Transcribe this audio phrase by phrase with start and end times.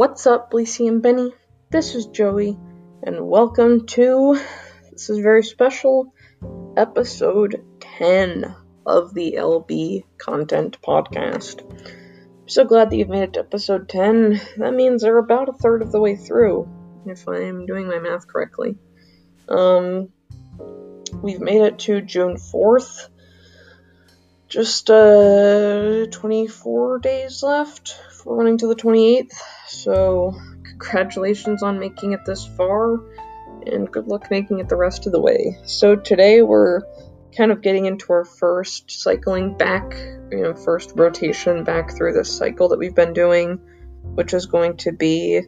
[0.00, 1.34] What's up, Lacey and Benny?
[1.68, 2.58] This is Joey,
[3.02, 4.40] and welcome to
[4.90, 6.14] this is very special
[6.74, 8.56] episode 10
[8.86, 11.60] of the LB Content Podcast.
[11.70, 14.40] I'm so glad that you've made it to episode 10.
[14.56, 16.66] That means they're about a third of the way through,
[17.04, 18.78] if I'm doing my math correctly.
[19.50, 20.08] Um,
[21.20, 23.10] we've made it to June 4th.
[24.48, 28.00] Just uh, 24 days left.
[28.24, 29.32] We're running to the 28th.
[29.66, 33.00] So, congratulations on making it this far,
[33.66, 35.58] and good luck making it the rest of the way.
[35.64, 36.82] So, today we're
[37.36, 39.94] kind of getting into our first cycling back,
[40.30, 43.60] you know, first rotation back through this cycle that we've been doing,
[44.14, 45.42] which is going to be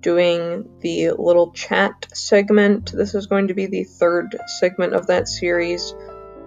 [0.00, 2.92] doing the little chat segment.
[2.92, 5.94] This is going to be the third segment of that series,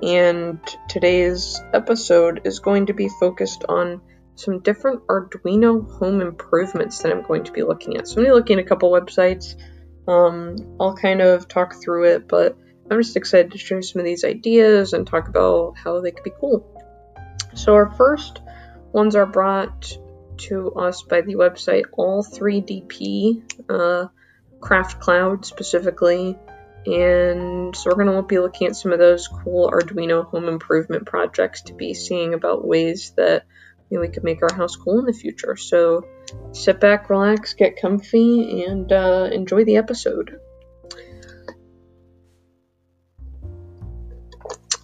[0.02, 4.02] and today's episode is going to be focused on
[4.40, 8.08] some different Arduino home improvements that I'm going to be looking at.
[8.08, 9.56] So I'm going to be looking at a couple websites.
[10.08, 12.58] Um, I'll kind of talk through it, but
[12.90, 16.24] I'm just excited to share some of these ideas and talk about how they could
[16.24, 16.66] be cool.
[17.54, 18.42] So our first
[18.92, 19.98] ones are brought
[20.38, 24.08] to us by the website All3DP, uh,
[24.62, 26.38] Craft Cloud specifically.
[26.86, 31.06] And so we're going to be looking at some of those cool Arduino home improvement
[31.06, 33.46] projects to be seeing about ways that
[33.98, 35.56] we could make our house cool in the future.
[35.56, 36.06] So
[36.52, 40.40] sit back, relax, get comfy, and uh, enjoy the episode.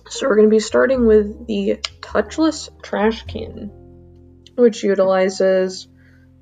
[0.09, 3.69] So we're going to be starting with the touchless trash can,
[4.55, 5.87] which utilizes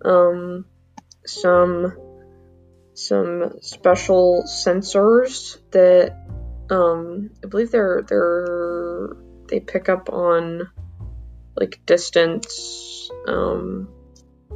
[0.05, 0.65] um,
[1.25, 1.97] some
[2.93, 6.15] some special sensors that
[6.69, 9.17] um, I believe they're they're
[9.49, 10.69] they pick up on
[11.55, 13.09] like distance.
[13.27, 13.89] Um,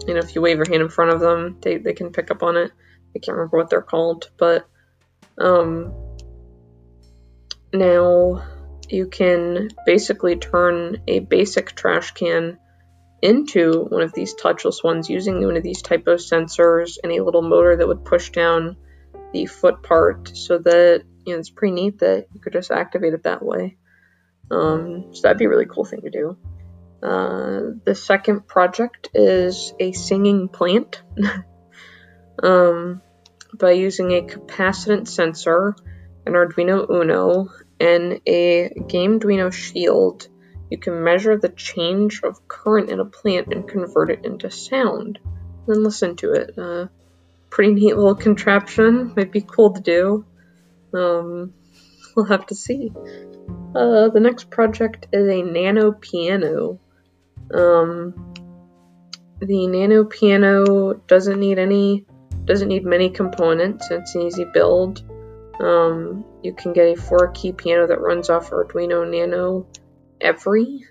[0.08, 2.32] you know, if you wave your hand in front of them, they, they can pick
[2.32, 2.72] up on it.
[3.16, 4.68] I can't remember what they're called, but
[5.38, 5.94] um,
[7.74, 8.44] now
[8.90, 12.60] you can basically turn a basic trash can
[13.22, 17.24] into one of these touchless ones using one of these type of sensors and a
[17.24, 18.78] little motor that would push down
[19.34, 23.14] the foot part so that you know it's pretty neat that you could just activate
[23.14, 23.78] it that way.
[24.50, 26.38] Um, so that'd be a really cool thing to do.
[27.02, 31.02] Uh, the second project is a singing plant.
[32.44, 33.02] um,
[33.54, 35.76] by using a capacitance sensor,
[36.26, 37.50] an Arduino Uno,
[37.80, 40.28] and a Gameduino shield,
[40.70, 45.20] you can measure the change of current in a plant and convert it into sound.
[45.68, 46.58] Then listen to it.
[46.58, 46.88] Uh,
[47.50, 49.14] pretty neat little contraption.
[49.16, 50.26] Might be cool to do.
[50.94, 51.54] Um,
[52.16, 52.92] we'll have to see.
[53.76, 56.80] Uh, the next project is a nano piano.
[57.54, 58.34] Um,
[59.40, 62.06] the Nano Piano doesn't need any,
[62.46, 63.90] doesn't need many components.
[63.92, 65.04] It's an easy build.
[65.60, 69.68] Um, you can get a four key piano that runs off Arduino Nano
[70.20, 70.86] Every.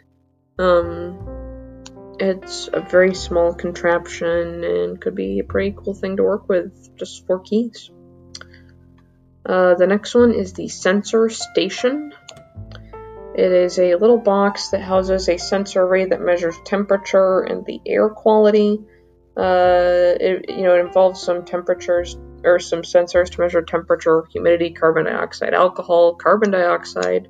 [0.59, 1.85] Um,
[2.19, 6.97] it's a very small contraption and could be a pretty cool thing to work with,
[6.97, 7.91] just four keys.
[9.45, 12.13] Uh, the next one is the Sensor Station.
[13.37, 17.83] It is a little box that houses a sensor array that measures temperature and the
[17.85, 18.79] air quality.
[19.37, 24.71] Uh, it, you know, it involves some temperatures or some sensors to measure temperature, humidity,
[24.71, 27.29] carbon dioxide, alcohol, carbon dioxide,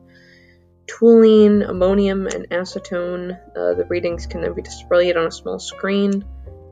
[0.86, 3.36] toluene, ammonium, and acetone.
[3.56, 6.24] Uh, the readings can then be displayed on a small screen,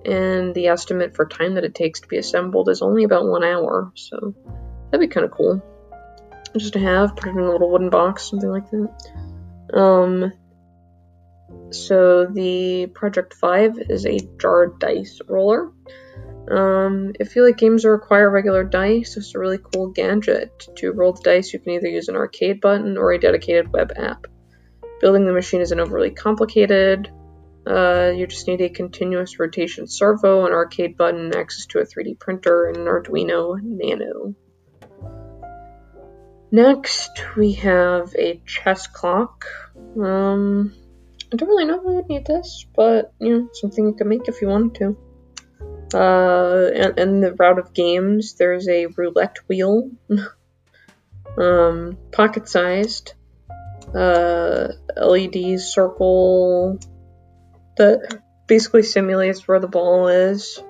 [0.04, 3.42] and the estimate for time that it takes to be assembled is only about one
[3.42, 3.90] hour.
[3.96, 4.32] So
[4.92, 5.60] that'd be kind of cool
[6.56, 9.23] just to have, put it in a little wooden box, something like that.
[9.72, 10.32] Um,
[11.70, 15.72] so the Project 5 is a jar dice roller.
[16.50, 20.68] Um, if you like games that require regular dice, it's a really cool gadget.
[20.76, 23.92] To roll the dice, you can either use an arcade button or a dedicated web
[23.96, 24.26] app.
[25.00, 27.10] Building the machine isn't overly complicated.
[27.66, 32.18] Uh, you just need a continuous rotation servo, an arcade button, access to a 3D
[32.18, 34.34] printer, and an Arduino Nano.
[36.54, 39.44] Next, we have a chess clock.
[40.00, 40.72] Um,
[41.32, 44.08] I don't really know if I would need this, but you know, something you can
[44.08, 44.96] make if you wanted to.
[45.92, 49.90] Uh, and, and the route of games, there's a roulette wheel,
[51.38, 53.14] um, pocket sized,
[53.92, 56.78] uh, LED circle
[57.78, 60.62] that basically simulates where the ball is,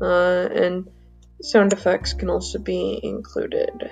[0.00, 0.88] uh, and
[1.42, 3.90] sound effects can also be included.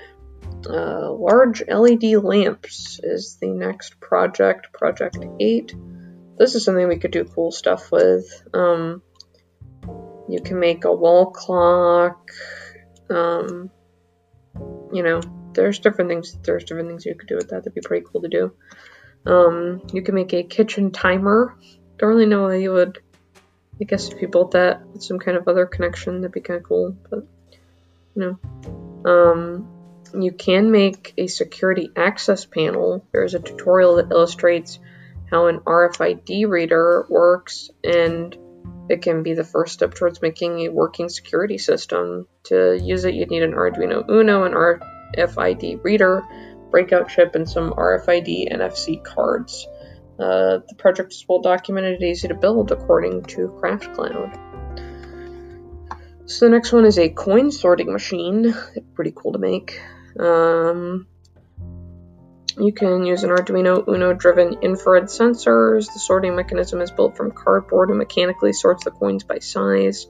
[0.68, 5.74] Uh, large LED lamps is the next project, Project 8.
[6.38, 8.26] This is something we could do cool stuff with.
[8.52, 9.02] Um,
[10.28, 12.30] you can make a wall clock.
[13.08, 13.70] Um,
[14.92, 15.20] you know,
[15.52, 16.36] there's different things.
[16.42, 17.64] There's different things you could do with that.
[17.64, 18.52] That'd be pretty cool to do.
[19.24, 21.56] Um, you can make a kitchen timer.
[21.98, 22.98] Don't really know why you would.
[23.80, 26.58] I guess if you built that with some kind of other connection, that'd be kind
[26.58, 26.96] of cool.
[27.10, 27.26] But
[28.14, 28.38] you
[29.04, 29.75] know, um,
[30.14, 33.06] you can make a security access panel.
[33.12, 34.78] There's a tutorial that illustrates
[35.30, 38.36] how an RFID reader works, and
[38.88, 42.26] it can be the first step towards making a working security system.
[42.44, 46.22] To use it, you'd need an Arduino Uno, an RFID reader,
[46.70, 49.66] breakout chip, and some RFID NFC cards.
[50.18, 54.46] Uh, the project is well documented and easy to build according to CraftCloud.
[56.26, 58.54] So the next one is a coin sorting machine.
[58.94, 59.80] Pretty cool to make.
[60.18, 61.06] Um,
[62.58, 65.92] you can use an Arduino Uno driven infrared sensors.
[65.92, 70.06] The sorting mechanism is built from cardboard and mechanically sorts the coins by size.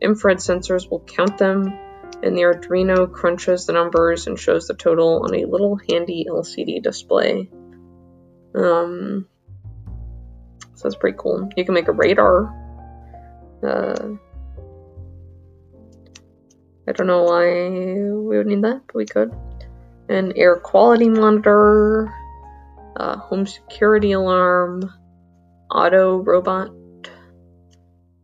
[0.00, 1.76] Infrared sensors will count them,
[2.22, 6.80] and the Arduino crunches the numbers and shows the total on a little handy LCD
[6.82, 7.50] display.
[8.54, 9.26] Um,
[10.74, 11.48] so that's pretty cool.
[11.56, 12.54] You can make a radar.
[13.60, 14.14] Uh,
[16.86, 19.32] I don't know why we would need that, but we could
[20.08, 22.12] an air quality monitor,
[22.98, 24.90] home security alarm,
[25.70, 26.70] auto robot.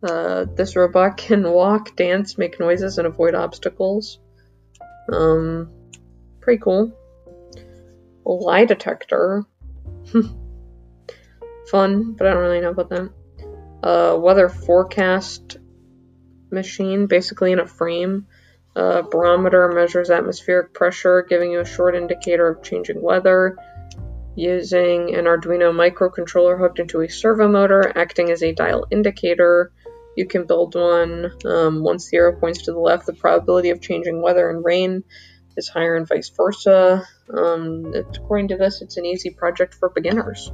[0.03, 4.19] Uh, this robot can walk, dance, make noises, and avoid obstacles.
[5.11, 5.71] Um,
[6.41, 6.93] pretty cool.
[8.25, 9.45] Lie detector.
[11.71, 13.11] Fun, but I don't really know about that.
[13.83, 15.59] A weather forecast
[16.51, 18.27] machine, basically in a frame.
[18.77, 23.57] A barometer measures atmospheric pressure, giving you a short indicator of changing weather.
[24.37, 29.71] Using an Arduino microcontroller hooked into a servo motor, acting as a dial indicator,
[30.17, 31.33] you can build one.
[31.45, 35.05] Um, once the arrow points to the left, the probability of changing weather and rain
[35.57, 37.07] is higher and vice versa.
[37.33, 40.51] Um, according to this, it's an easy project for beginners.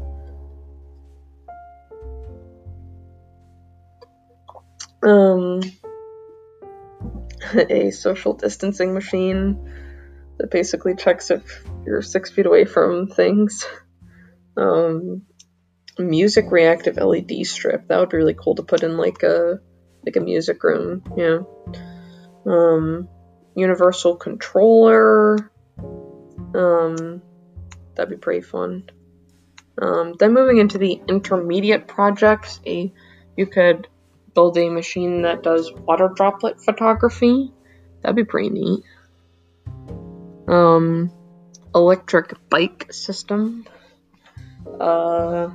[5.03, 5.63] Um,
[7.71, 9.73] a social distancing machine
[10.39, 13.67] that basically checks if you're six feet away from things.
[14.57, 15.23] Um,
[15.99, 19.61] music reactive LED strip that would be really cool to put in like a
[20.05, 21.03] like a music room.
[21.17, 21.41] Yeah.
[22.47, 23.09] Um,
[23.55, 25.51] universal controller.
[26.55, 27.23] Um,
[27.95, 28.91] that'd be pretty fun.
[29.81, 32.93] Um, then moving into the intermediate projects, a
[33.37, 33.89] you could
[34.35, 37.53] build a machine that does water droplet photography.
[38.03, 38.85] That'd be pretty neat.
[40.49, 41.13] Um,
[41.75, 43.67] electric bike system.
[44.79, 45.51] Uh,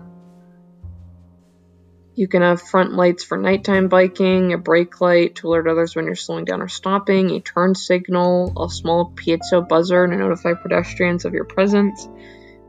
[2.16, 6.06] you can have front lights for nighttime biking, a brake light to alert others when
[6.06, 11.26] you're slowing down or stopping, a turn signal, a small piezo buzzer to notify pedestrians
[11.26, 12.08] of your presence.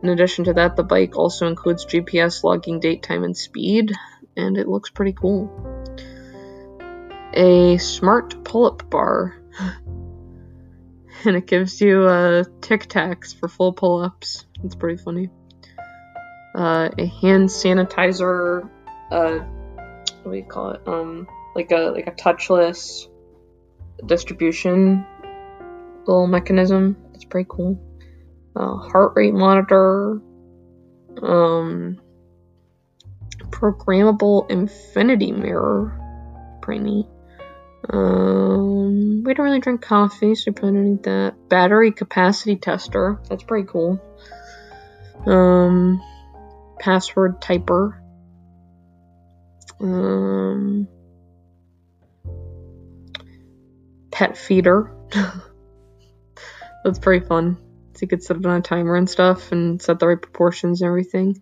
[0.02, 3.92] In addition to that, the bike also includes GPS logging date, time, and speed,
[4.36, 5.75] and it looks pretty cool
[7.36, 9.36] a smart pull-up bar.
[11.24, 14.46] and it gives you uh, Tic Tacs for full pull-ups.
[14.64, 15.30] It's pretty funny.
[16.54, 18.68] Uh, a hand sanitizer.
[19.10, 19.38] Uh,
[20.22, 20.80] what do you call it?
[20.86, 23.06] Um, like a like a touchless
[24.06, 25.06] distribution
[26.06, 26.96] little mechanism.
[27.14, 27.78] It's pretty cool.
[28.54, 30.22] Uh, heart rate monitor.
[31.22, 32.00] Um,
[33.50, 36.00] programmable infinity mirror.
[36.62, 37.06] Pretty neat.
[37.88, 41.48] Um, we don't really drink coffee, so we probably don't need that.
[41.48, 43.20] Battery capacity tester.
[43.28, 44.00] That's pretty cool.
[45.26, 46.02] Um,
[46.78, 48.00] password typer.
[49.80, 50.88] Um,
[54.10, 54.92] pet feeder.
[56.84, 57.58] That's pretty fun.
[57.94, 60.82] So you could set it on a timer and stuff and set the right proportions
[60.82, 61.40] and everything.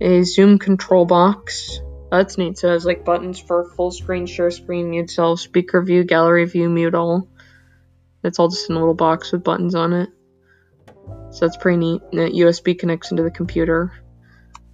[0.00, 1.80] A zoom control box.
[2.12, 2.58] That's neat.
[2.58, 6.44] So it has like buttons for full screen, share screen, mute self, speaker view, gallery
[6.44, 7.26] view, mute all.
[8.22, 10.10] It's all just in a little box with buttons on it.
[11.30, 12.02] So that's pretty neat.
[12.12, 13.94] And that USB connects into the computer.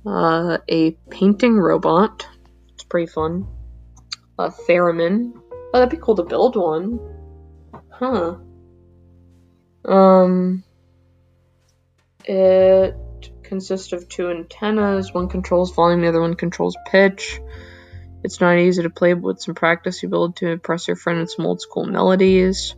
[0.04, 2.26] Uh, a painting robot.
[2.75, 3.47] It's pretty fun.
[4.37, 5.30] A theremin.
[5.52, 6.99] Oh, that'd be cool to build one.
[7.88, 8.35] Huh.
[9.85, 10.64] Um.
[12.25, 12.97] It
[13.49, 15.12] consists of two antennas.
[15.12, 17.40] One controls volume, the other one controls pitch.
[18.25, 20.97] It's not easy to play, but with some practice, you'll be able to impress your
[20.97, 22.75] friend with some old school melodies.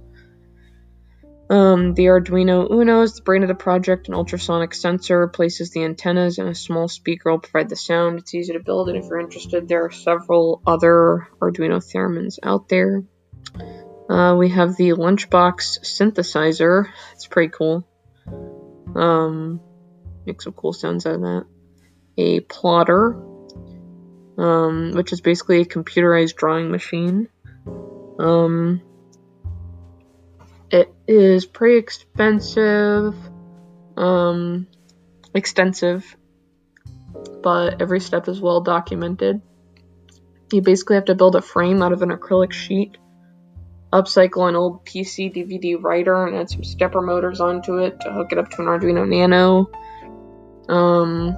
[1.49, 4.07] Um, the Arduino Uno is the brain of the project.
[4.07, 8.21] An ultrasonic sensor replaces the antennas, and a small speaker will provide the sound.
[8.21, 12.69] It's easy to build, and if you're interested, there are several other Arduino Theremins out
[12.69, 13.03] there.
[14.09, 16.89] Uh, we have the Lunchbox synthesizer.
[17.15, 17.85] It's pretty cool.
[18.95, 19.61] Um,
[20.31, 21.47] make some cool sounds out of that.
[22.17, 23.21] A plotter,
[24.39, 27.29] um, which is basically a computerized drawing machine.
[28.19, 28.81] Um,
[30.71, 33.17] it is pretty expensive,
[33.97, 34.69] um,
[35.35, 36.17] extensive,
[37.43, 39.43] but every step is well documented.
[40.53, 42.99] You basically have to build a frame out of an acrylic sheet,
[43.93, 48.29] upcycle an old PC DVD writer, and add some stepper motors onto it to hook
[48.31, 49.71] it up to an Arduino Nano.
[50.71, 51.37] Um,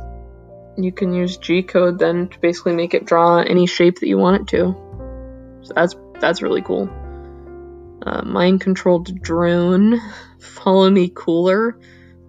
[0.77, 4.19] you can use G code then to basically make it draw any shape that you
[4.19, 5.61] want it to.
[5.63, 6.89] So that's that's really cool
[8.07, 10.01] uh, mind controlled drone,
[10.39, 11.79] follow me cooler,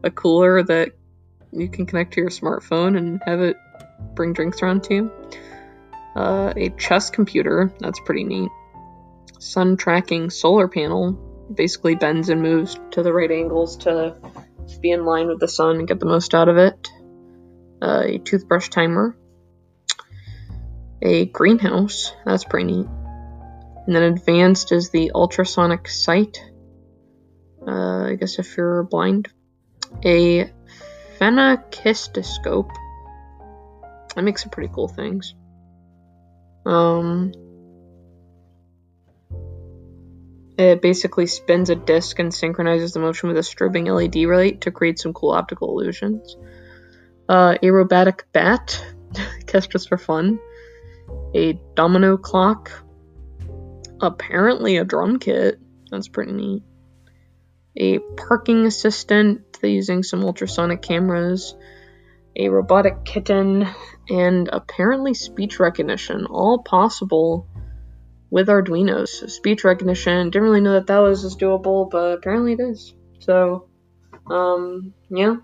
[0.04, 0.92] a cooler that
[1.52, 3.58] you can connect to your smartphone and have it
[4.16, 5.12] bring drinks around to you.
[6.16, 8.52] Uh, a chess computer, that's pretty neat.
[9.40, 11.14] Sun tracking solar panel,
[11.54, 14.16] basically bends and moves to the right angles to
[14.80, 16.90] be in line with the sun and get the most out of it.
[17.84, 19.18] A toothbrush timer.
[21.02, 22.88] A greenhouse, that's pretty neat.
[23.86, 26.42] And then advanced is the ultrasonic sight.
[27.68, 29.28] Uh, I guess if you're blind.
[30.06, 30.50] A
[31.20, 32.72] phenakistoscope.
[34.16, 35.36] That makes some pretty cool things.
[36.66, 37.34] Um,
[40.58, 44.72] it basically spins a disc and synchronizes the motion with a strobing LED light to
[44.72, 46.38] create some cool optical illusions.
[47.34, 48.86] Uh, aerobatic bat,
[49.48, 50.40] guess just for fun.
[51.34, 52.72] A domino clock,
[54.00, 55.60] apparently a drum kit.
[55.90, 56.62] That's pretty neat.
[57.76, 61.56] A parking assistant using some ultrasonic cameras,
[62.36, 63.68] a robotic kitten,
[64.08, 67.48] and apparently speech recognition, all possible
[68.30, 69.28] with Arduinos.
[69.32, 72.94] Speech recognition, didn't really know that that was as doable, but apparently it is.
[73.18, 73.70] So,
[74.30, 75.38] um, yeah,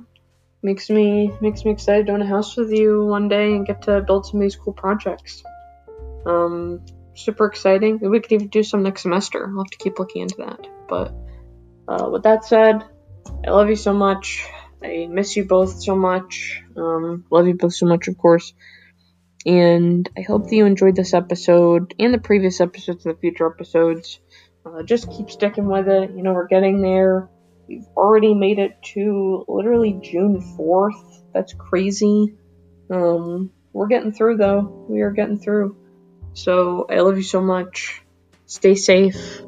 [0.62, 3.84] makes me makes me excited to own a house with you one day and get
[3.84, 5.44] to build some of these cool projects.
[6.26, 8.00] Um, super exciting.
[8.00, 9.50] we could even do some next semester.
[9.50, 10.68] I'll have to keep looking into that.
[10.88, 11.14] But
[11.88, 12.84] uh, with that said,
[13.46, 14.46] I love you so much.
[14.82, 16.62] I miss you both so much.
[16.76, 18.54] Um, love you both so much, of course.
[19.46, 23.50] And I hope that you enjoyed this episode and the previous episodes and the future
[23.50, 24.20] episodes.
[24.66, 26.12] Uh, just keep sticking with it.
[26.12, 27.30] You know, we're getting there.
[27.70, 31.22] We've already made it to literally June 4th.
[31.34, 32.34] That's crazy.
[32.90, 34.86] Um, we're getting through, though.
[34.90, 35.78] We are getting through.
[36.34, 38.02] So I love you so much.
[38.48, 39.42] Stay safe.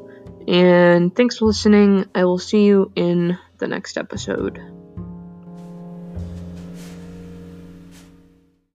[0.46, 2.08] And thanks for listening.
[2.14, 4.81] I will see you in the next episode.